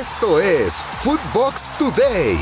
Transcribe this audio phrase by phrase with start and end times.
[0.00, 2.36] Esto es Footbox Today.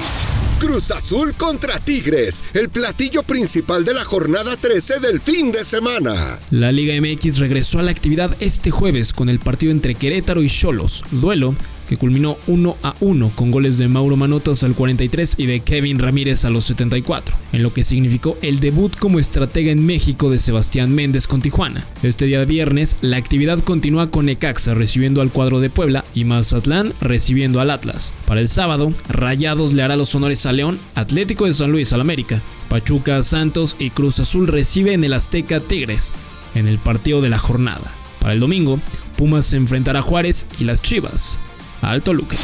[0.59, 6.39] Cruz Azul contra Tigres, el platillo principal de la jornada 13 del fin de semana.
[6.51, 10.49] La Liga MX regresó a la actividad este jueves con el partido entre Querétaro y
[10.49, 11.55] Cholos, duelo
[11.93, 15.99] que culminó 1 a 1 con goles de Mauro Manotas al 43 y de Kevin
[15.99, 20.39] Ramírez a los 74, en lo que significó el debut como estratega en México de
[20.39, 21.87] Sebastián Méndez con Tijuana.
[22.03, 26.25] Este día de viernes, la actividad continúa con Necaxa recibiendo al cuadro de Puebla y
[26.25, 28.11] Mazatlán recibiendo al Atlas.
[28.27, 32.01] Para el sábado, Rayados le hará los honores a León, Atlético de San Luis al
[32.01, 36.11] América, Pachuca, Santos y Cruz Azul recibe en el Azteca Tigres
[36.55, 37.93] en el partido de la jornada.
[38.19, 38.81] Para el domingo,
[39.19, 41.39] Pumas se enfrentará a Juárez y las Chivas
[41.83, 42.37] al Toluca.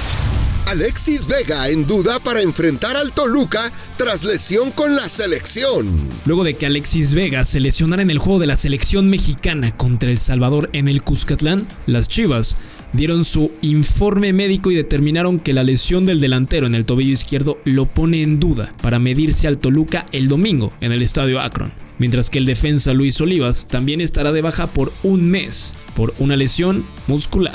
[0.67, 5.89] Alexis Vega en duda para enfrentar al Toluca tras lesión con la selección.
[6.27, 10.11] Luego de que Alexis Vega se lesionara en el juego de la selección mexicana contra
[10.11, 12.59] El Salvador en el Cuscatlán, las Chivas
[12.93, 17.59] dieron su informe médico y determinaron que la lesión del delantero en el tobillo izquierdo
[17.65, 21.73] lo pone en duda para medirse al Toluca el domingo en el estadio Akron.
[21.97, 26.37] Mientras que el defensa Luis Olivas también estará de baja por un mes por una
[26.37, 27.55] lesión muscular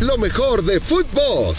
[0.00, 1.58] lo mejor de Footbox.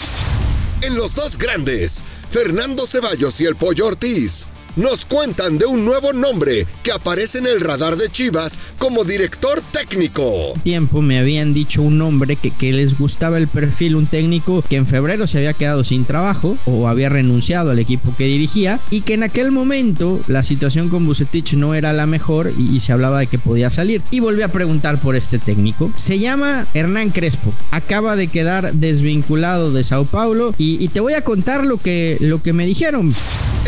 [0.82, 4.46] En los dos grandes, Fernando Ceballos y el Pollo Ortiz
[4.76, 9.62] nos cuentan de un nuevo nombre que aparece en el radar de Chivas como director
[9.72, 10.52] técnico.
[10.62, 14.86] Tiempo me habían dicho un nombre que, les gustaba el perfil, un técnico que en
[14.86, 19.14] febrero se había quedado sin trabajo o había renunciado al equipo que dirigía y que
[19.14, 23.26] en aquel momento la situación con Bucetich no era la mejor y, se hablaba de
[23.26, 24.02] que podía salir.
[24.10, 25.90] Y volví a preguntar por este técnico.
[25.96, 27.52] Se llama Hernán Crespo.
[27.70, 32.18] Acaba de quedar desvinculado de Sao Paulo y, y te voy a contar lo que,
[32.20, 33.14] lo que me dijeron.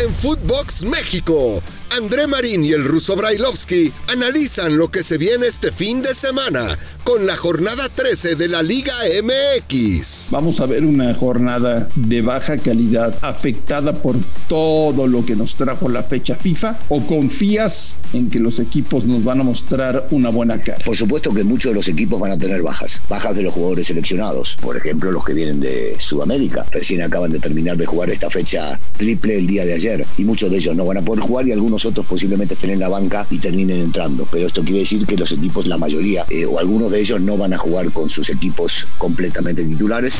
[0.01, 1.61] En Footbox México
[1.91, 6.77] André Marín y el ruso Brailovsky analizan lo que se viene este fin de semana
[7.03, 10.29] con la jornada 13 de la Liga MX.
[10.31, 14.15] Vamos a ver una jornada de baja calidad afectada por
[14.47, 19.23] todo lo que nos trajo la fecha FIFA o confías en que los equipos nos
[19.23, 20.85] van a mostrar una buena cara?
[20.85, 23.87] Por supuesto que muchos de los equipos van a tener bajas, bajas de los jugadores
[23.87, 28.29] seleccionados, por ejemplo los que vienen de Sudamérica, recién acaban de terminar de jugar esta
[28.29, 31.47] fecha triple el día de ayer y muchos de ellos no van a poder jugar
[31.47, 34.27] y algunos otros posiblemente estén en la banca y terminen entrando.
[34.31, 37.37] Pero esto quiere decir que los equipos, la mayoría eh, o algunos de ellos no
[37.37, 40.13] van a jugar con sus equipos completamente titulares.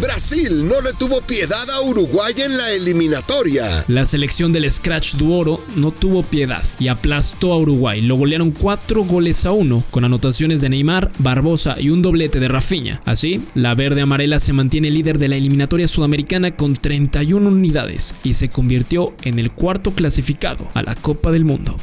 [0.00, 3.84] Brasil no le tuvo piedad a Uruguay en la eliminatoria.
[3.88, 8.00] La selección del Scratch Duoro no tuvo piedad y aplastó a Uruguay.
[8.00, 12.48] Lo golearon cuatro goles a uno con anotaciones de Neymar, Barbosa y un doblete de
[12.48, 13.00] Rafinha.
[13.04, 18.34] Así, la verde amarela se mantiene líder de la eliminatoria sudamericana con 31 unidades y
[18.34, 21.76] se convirtió en el cuarto clasificado a la Copa del Mundo.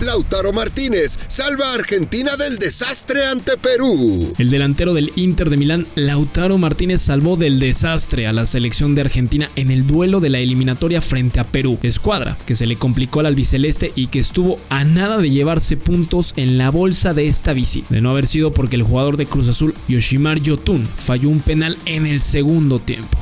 [0.00, 4.32] Lautaro Martínez salva a Argentina del desastre ante Perú.
[4.38, 9.02] El delantero del Inter de Milán, Lautaro Martínez, salvó del desastre a la selección de
[9.02, 11.78] Argentina en el duelo de la eliminatoria frente a Perú.
[11.82, 16.32] Escuadra que se le complicó al albiceleste y que estuvo a nada de llevarse puntos
[16.36, 17.88] en la bolsa de esta visita.
[17.90, 21.76] De no haber sido porque el jugador de Cruz Azul, Yoshimar Yotun, falló un penal
[21.84, 23.18] en el segundo tiempo.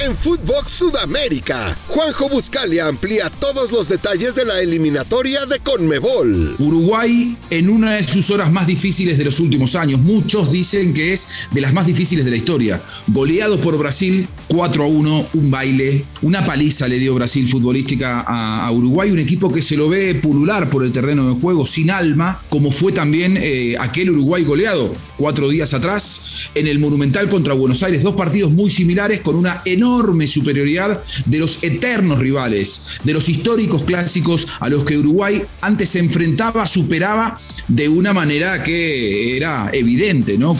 [0.00, 6.56] En Footbox Sudamérica, Juanjo Buscalia amplía todos los detalles de la eliminatoria de Conmebol.
[6.58, 10.00] Uruguay en una de sus horas más difíciles de los últimos años.
[10.00, 12.82] Muchos dicen que es de las más difíciles de la historia.
[13.06, 18.70] Goleado por Brasil 4 a 1, un baile, una paliza le dio Brasil futbolística a,
[18.72, 22.42] Uruguay, un equipo que se lo ve pulular por el terreno de juego sin alma,
[22.48, 27.84] como fue también eh, aquel Uruguay goleado cuatro días atrás en el Monumental contra Buenos
[27.84, 28.02] Aires.
[28.02, 33.28] Dos partidos muy similares con una enorme enorme superioridad de los eternos rivales, de los
[33.28, 39.68] históricos clásicos a los que Uruguay antes se enfrentaba, superaba de una manera que era
[39.72, 40.56] evidente, ¿no?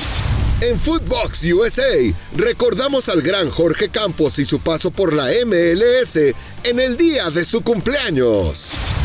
[0.60, 6.16] En Footbox USA recordamos al gran Jorge Campos y su paso por la MLS
[6.64, 9.03] en el día de su cumpleaños.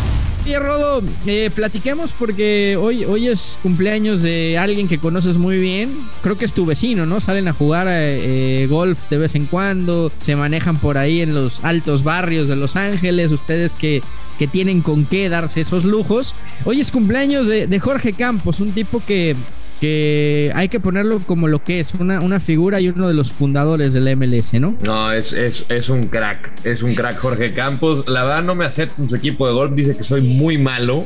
[0.57, 5.91] Rodo, eh, platiquemos porque hoy, hoy es cumpleaños de alguien que conoces muy bien.
[6.23, 7.19] Creo que es tu vecino, ¿no?
[7.19, 11.63] Salen a jugar eh, golf de vez en cuando, se manejan por ahí en los
[11.63, 13.31] altos barrios de Los Ángeles.
[13.31, 14.01] Ustedes que,
[14.39, 16.33] que tienen con qué darse esos lujos.
[16.65, 19.35] Hoy es cumpleaños de Jorge Campos, un tipo que
[19.79, 23.31] que hay que ponerlo como lo que es, una, una figura y uno de los
[23.31, 24.75] fundadores del MLS, ¿no?
[24.83, 28.07] No, es, es, es un crack, es un crack Jorge Campos.
[28.07, 31.05] La verdad no me acepta en su equipo de golf, dice que soy muy malo.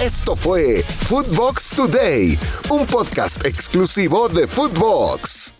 [0.00, 5.57] Esto fue Footbox Today, un podcast exclusivo de Footbox.